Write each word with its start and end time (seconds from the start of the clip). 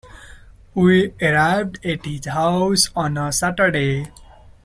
We 0.73 1.13
arrived 1.21 1.79
at 1.85 2.03
his 2.03 2.25
house 2.25 2.89
on 2.95 3.19
a 3.19 3.31
Saturday. 3.31 4.11